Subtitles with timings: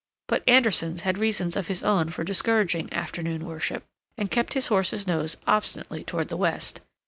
[0.27, 3.83] But Anderson had reasons of his own for discouraging afternoon worship,
[4.17, 6.79] and kept his horse's nose obstinately towards the west.